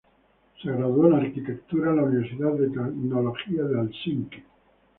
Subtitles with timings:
[0.59, 4.43] Se graduó en arquitectura en la Universidad de Tecnología de Helsinki.